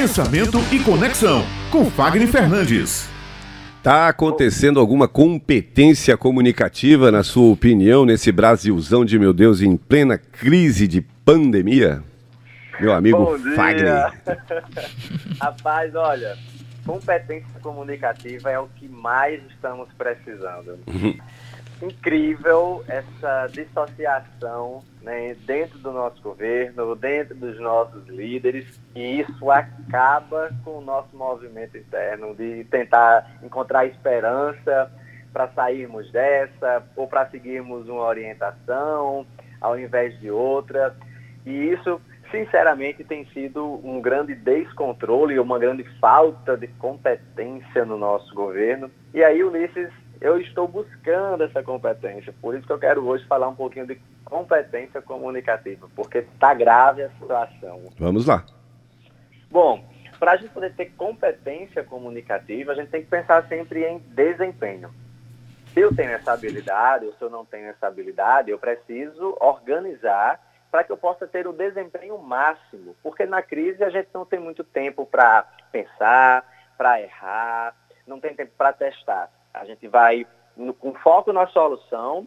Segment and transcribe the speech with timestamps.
[0.00, 3.06] Pensamento e Conexão, com Fagner Fernandes.
[3.76, 10.16] Está acontecendo alguma competência comunicativa, na sua opinião, nesse Brasilzão de meu Deus em plena
[10.16, 12.02] crise de pandemia?
[12.80, 13.38] Meu amigo.
[13.54, 14.10] Fagner.
[15.38, 16.34] Rapaz, olha,
[16.86, 20.78] competência comunicativa é o que mais estamos precisando.
[21.82, 30.50] Incrível essa dissociação né, dentro do nosso governo, dentro dos nossos líderes, e isso acaba
[30.62, 34.92] com o nosso movimento interno de tentar encontrar esperança
[35.32, 39.26] para sairmos dessa ou para seguirmos uma orientação
[39.60, 40.94] ao invés de outra.
[41.46, 48.32] E isso sinceramente, tem sido um grande descontrole, uma grande falta de competência no nosso
[48.34, 48.90] governo.
[49.12, 52.34] E aí, Ulisses, eu estou buscando essa competência.
[52.40, 57.02] Por isso que eu quero hoje falar um pouquinho de competência comunicativa, porque está grave
[57.02, 57.82] a situação.
[57.98, 58.44] Vamos lá.
[59.50, 59.84] Bom,
[60.18, 64.90] para a gente poder ter competência comunicativa, a gente tem que pensar sempre em desempenho.
[65.72, 70.40] Se eu tenho essa habilidade ou se eu não tenho essa habilidade, eu preciso organizar
[70.70, 74.38] para que eu possa ter o desempenho máximo, porque na crise a gente não tem
[74.38, 76.44] muito tempo para pensar,
[76.76, 77.74] para errar,
[78.06, 79.30] não tem tempo para testar.
[79.52, 82.26] A gente vai no, com foco na solução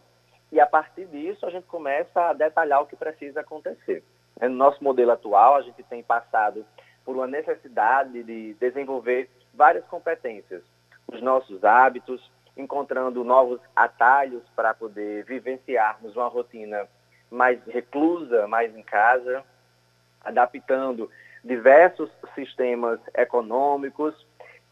[0.52, 4.04] e a partir disso a gente começa a detalhar o que precisa acontecer.
[4.40, 6.64] No nosso modelo atual, a gente tem passado
[7.04, 10.62] por uma necessidade de desenvolver várias competências,
[11.06, 16.88] os nossos hábitos, encontrando novos atalhos para poder vivenciarmos uma rotina
[17.30, 19.44] mais reclusa, mais em casa,
[20.20, 21.10] adaptando
[21.42, 24.14] diversos sistemas econômicos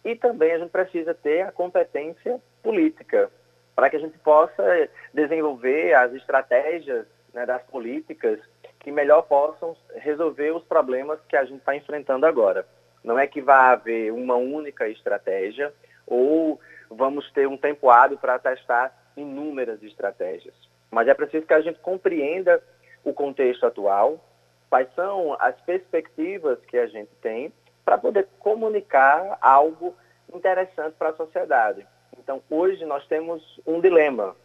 [0.05, 3.31] e também a gente precisa ter a competência política
[3.75, 8.39] para que a gente possa desenvolver as estratégias né, das políticas
[8.80, 12.67] que melhor possam resolver os problemas que a gente está enfrentando agora.
[13.03, 15.73] Não é que vai haver uma única estratégia
[16.06, 20.55] ou vamos ter um tempo hábil para testar inúmeras estratégias.
[20.91, 22.62] Mas é preciso que a gente compreenda
[23.05, 24.23] o contexto atual,
[24.68, 27.52] quais são as perspectivas que a gente tem
[27.85, 29.95] para poder comunicar algo
[30.33, 31.87] interessante para a sociedade.
[32.19, 34.37] Então, hoje nós temos um dilema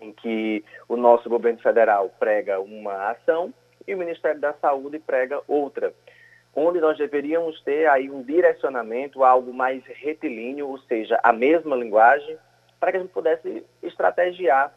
[0.00, 3.52] em que o nosso governo federal prega uma ação
[3.86, 5.92] e o Ministério da Saúde prega outra,
[6.54, 12.36] onde nós deveríamos ter aí um direcionamento, algo mais retilíneo, ou seja, a mesma linguagem,
[12.80, 14.72] para que a gente pudesse estrategiar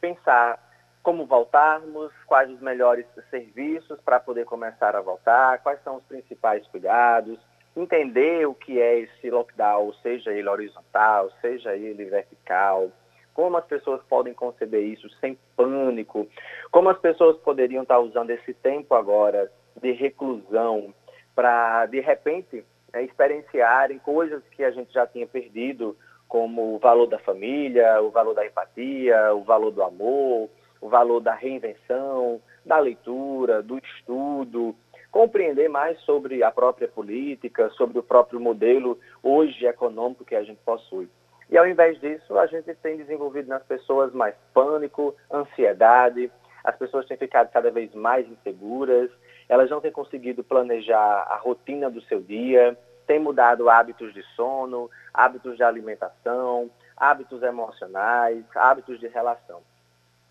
[0.00, 0.65] pensar
[1.06, 6.66] como voltarmos, quais os melhores serviços para poder começar a voltar, quais são os principais
[6.66, 7.38] cuidados,
[7.76, 12.90] entender o que é esse lockdown, seja ele horizontal, seja ele vertical,
[13.32, 16.26] como as pessoas podem conceber isso sem pânico,
[16.72, 19.48] como as pessoas poderiam estar usando esse tempo agora
[19.80, 20.92] de reclusão
[21.36, 25.96] para, de repente, é, experienciarem coisas que a gente já tinha perdido
[26.26, 30.50] como o valor da família, o valor da empatia, o valor do amor,
[30.80, 34.74] o valor da reinvenção, da leitura, do estudo,
[35.10, 40.60] compreender mais sobre a própria política, sobre o próprio modelo hoje econômico que a gente
[40.64, 41.08] possui.
[41.48, 46.30] E ao invés disso, a gente tem desenvolvido nas pessoas mais pânico, ansiedade,
[46.64, 49.08] as pessoas têm ficado cada vez mais inseguras,
[49.48, 52.76] elas não têm conseguido planejar a rotina do seu dia,
[53.06, 59.62] têm mudado hábitos de sono, hábitos de alimentação, hábitos emocionais, hábitos de relação.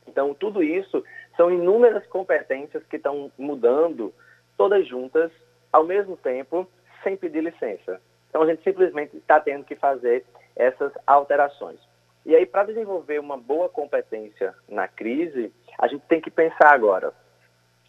[0.08, 1.04] Então, tudo isso
[1.36, 4.14] são inúmeras competências que estão mudando
[4.58, 5.32] todas juntas,
[5.72, 6.68] ao mesmo tempo,
[7.04, 8.02] sem pedir licença.
[8.30, 11.80] Então, a gente simplesmente está tendo que fazer essas alterações.
[12.26, 17.14] E aí, para desenvolver uma boa competência na crise, a gente tem que pensar agora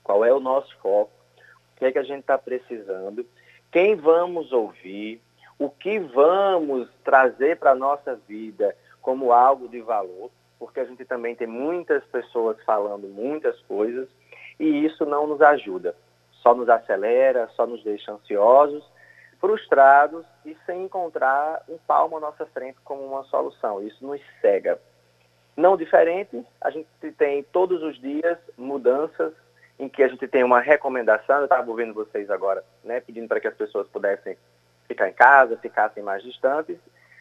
[0.04, 1.10] qual é o nosso foco,
[1.72, 3.26] o que é que a gente está precisando,
[3.72, 5.20] quem vamos ouvir,
[5.58, 11.04] o que vamos trazer para a nossa vida como algo de valor, porque a gente
[11.04, 14.08] também tem muitas pessoas falando muitas coisas
[14.58, 15.94] e isso não nos ajuda.
[16.42, 18.84] Só nos acelera, só nos deixa ansiosos,
[19.40, 23.82] frustrados e sem encontrar um palmo à nossa frente como uma solução.
[23.82, 24.80] Isso nos cega.
[25.56, 29.32] Não diferente, a gente tem todos os dias mudanças
[29.78, 33.40] em que a gente tem uma recomendação, eu estava ouvindo vocês agora, né, pedindo para
[33.40, 34.36] que as pessoas pudessem
[34.86, 36.78] ficar em casa, ficassem mais distantes.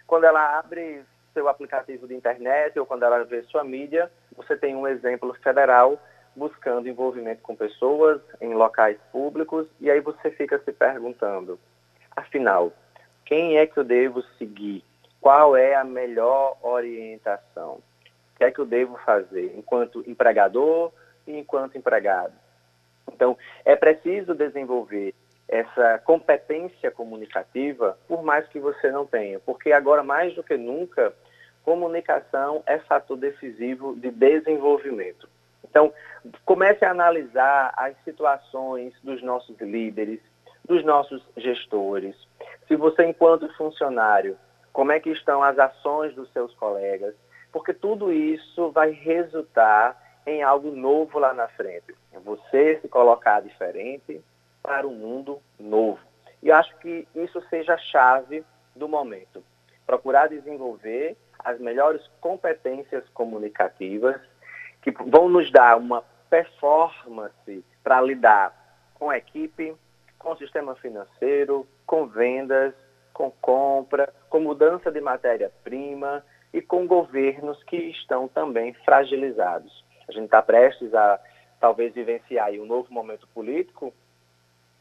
[0.08, 1.04] Quando ela abre
[1.36, 6.02] seu aplicativo de internet ou quando ela vê sua mídia, você tem um exemplo federal
[6.36, 11.60] buscando envolvimento com pessoas em locais públicos e aí você fica se perguntando,
[12.16, 12.74] afinal,
[13.26, 14.84] quem é que eu devo seguir?
[15.22, 17.76] Qual é a melhor orientação?
[17.76, 20.92] O que é que eu devo fazer enquanto empregador
[21.28, 22.34] e enquanto empregado?
[23.12, 25.14] Então, é preciso desenvolver
[25.48, 31.14] essa competência comunicativa, por mais que você não tenha, porque agora mais do que nunca,
[31.66, 35.28] comunicação é fator decisivo de desenvolvimento.
[35.68, 35.92] Então,
[36.46, 40.22] comece a analisar as situações dos nossos líderes,
[40.64, 42.16] dos nossos gestores.
[42.68, 44.38] Se você, enquanto funcionário,
[44.72, 47.16] como é que estão as ações dos seus colegas,
[47.52, 51.96] porque tudo isso vai resultar em algo novo lá na frente.
[52.24, 54.22] Você se colocar diferente
[54.62, 56.00] para um mundo novo.
[56.42, 58.44] E acho que isso seja a chave
[58.76, 59.44] do momento.
[59.86, 61.16] Procurar desenvolver
[61.46, 64.20] as melhores competências comunicativas
[64.82, 68.54] que vão nos dar uma performance para lidar
[68.96, 69.76] com equipe,
[70.18, 72.74] com sistema financeiro, com vendas,
[73.14, 79.86] com compra, com mudança de matéria-prima e com governos que estão também fragilizados.
[80.10, 81.20] A gente está prestes a
[81.60, 83.94] talvez vivenciar um novo momento político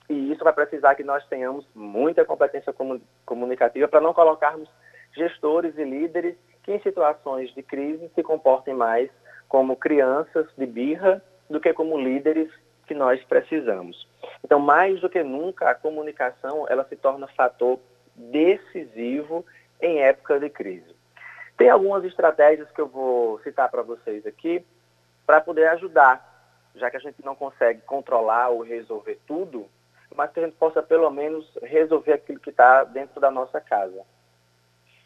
[0.08, 2.74] e isso vai precisar que nós tenhamos muita competência
[3.24, 4.68] comunicativa para não colocarmos
[5.14, 9.10] gestores e líderes que em situações de crise se comportem mais
[9.48, 12.50] como crianças de birra do que como líderes
[12.86, 14.08] que nós precisamos.
[14.42, 17.78] Então, mais do que nunca, a comunicação ela se torna fator
[18.16, 19.44] decisivo
[19.80, 20.94] em época de crise.
[21.56, 24.64] Tem algumas estratégias que eu vou citar para vocês aqui
[25.26, 29.68] para poder ajudar, já que a gente não consegue controlar ou resolver tudo,
[30.14, 34.02] mas que a gente possa pelo menos resolver aquilo que está dentro da nossa casa.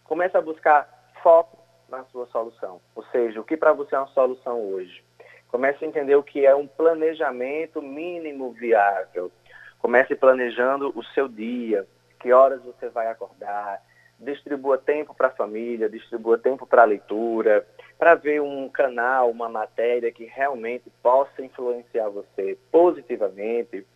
[0.04, 4.08] Comece a buscar foco na sua solução, ou seja, o que para você é uma
[4.08, 5.02] solução hoje.
[5.48, 9.32] Comece a entender o que é um planejamento mínimo viável.
[9.78, 11.86] Comece planejando o seu dia,
[12.20, 13.80] que horas você vai acordar,
[14.18, 17.66] distribua tempo para a família, distribua tempo para a leitura,
[17.98, 23.86] para ver um canal, uma matéria que realmente possa influenciar você positivamente.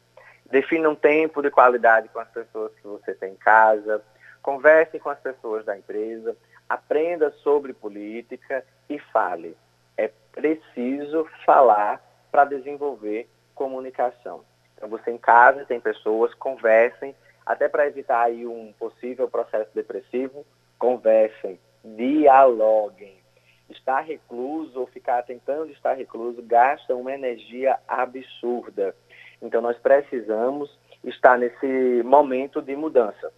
[0.50, 4.02] Defina um tempo de qualidade com as pessoas que você tem em casa,
[4.42, 6.36] converse com as pessoas da empresa,
[6.72, 9.56] aprenda sobre política e fale.
[9.96, 14.42] É preciso falar para desenvolver comunicação.
[14.74, 17.14] Então, você em casa tem pessoas, conversem,
[17.44, 20.46] até para evitar aí um possível processo depressivo,
[20.78, 23.20] conversem, dialoguem.
[23.68, 28.94] Estar recluso ou ficar tentando estar recluso gasta uma energia absurda.
[29.40, 30.70] Então, nós precisamos
[31.04, 33.32] estar nesse momento de mudança.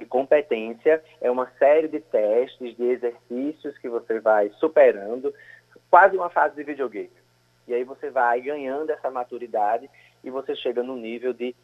[0.00, 5.32] E competência é uma série de testes, de exercícios que você vai superando,
[5.90, 7.12] quase uma fase de videogame.
[7.68, 9.88] E aí você vai ganhando essa maturidade
[10.24, 11.54] e você chega no nível de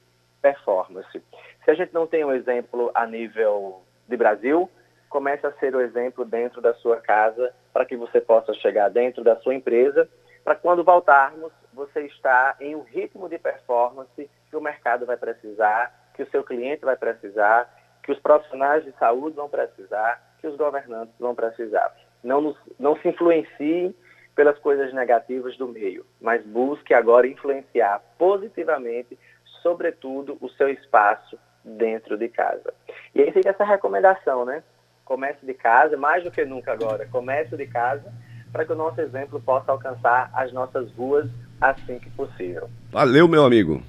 [0.42, 1.22] performance.
[1.64, 4.70] Se a gente não tem um exemplo a nível de Brasil,
[5.08, 9.24] comece a ser o exemplo dentro da sua casa para que você possa chegar dentro
[9.24, 10.08] da sua empresa,
[10.44, 15.92] para quando voltarmos, você está em um ritmo de performance que o mercado vai precisar,
[16.14, 17.68] que o seu cliente vai precisar
[18.06, 21.92] que os profissionais de saúde vão precisar, que os governantes vão precisar.
[22.22, 23.94] Não, nos, não se influencie
[24.34, 29.18] pelas coisas negativas do meio, mas busque agora influenciar positivamente,
[29.60, 32.72] sobretudo, o seu espaço dentro de casa.
[33.12, 34.62] E aí fica essa recomendação, né?
[35.04, 38.12] Comece de casa, mais do que nunca agora, comece de casa,
[38.52, 41.28] para que o nosso exemplo possa alcançar as nossas ruas
[41.60, 42.68] assim que possível.
[42.92, 43.82] Valeu, meu amigo.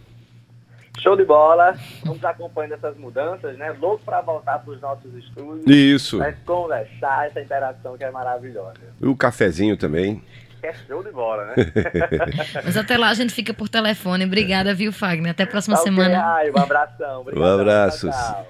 [1.08, 1.74] Show de bola.
[2.04, 3.74] Vamos acompanhando essas mudanças, né?
[3.80, 5.66] Louco para voltar para os nossos estúdios.
[5.66, 6.18] Isso.
[6.18, 8.74] Mas conversar, essa interação que é maravilhosa.
[9.02, 10.22] E o cafezinho também.
[10.62, 11.56] É show de bola, né?
[12.62, 14.26] Mas até lá a gente fica por telefone.
[14.26, 15.32] Obrigada, viu, Fagner?
[15.32, 16.10] Até a próxima tá semana.
[16.10, 17.04] Okay, ai, um abraço.
[17.04, 18.10] Obrigado, um abraço.
[18.10, 18.48] Tchau, tchau.